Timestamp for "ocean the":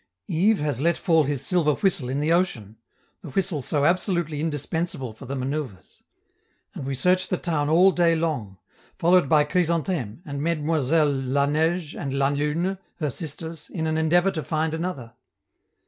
2.33-3.29